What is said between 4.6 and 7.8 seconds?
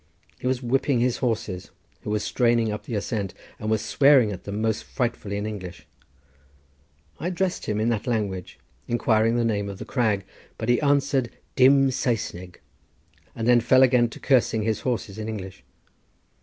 frightfully in English. I addressed him